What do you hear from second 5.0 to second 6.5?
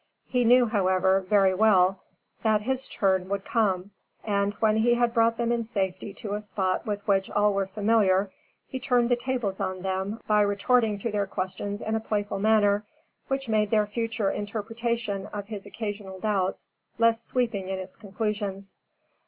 brought them in safety to a